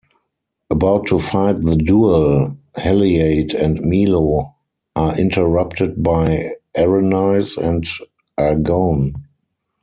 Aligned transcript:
About 0.71 1.05
to 1.09 1.19
fight 1.19 1.61
the 1.61 1.75
duel, 1.75 2.57
Haliate 2.75 3.53
and 3.53 3.79
Melo 3.81 4.55
are 4.95 5.15
interrupted 5.19 6.01
by 6.01 6.53
Erenice 6.75 7.55
and 7.55 7.85
Argone. 8.35 9.13